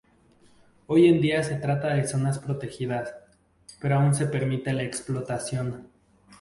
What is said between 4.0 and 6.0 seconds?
se permite la explotación.